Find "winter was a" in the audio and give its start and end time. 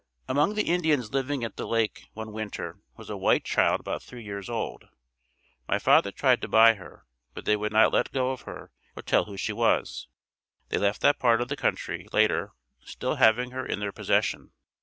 2.31-3.15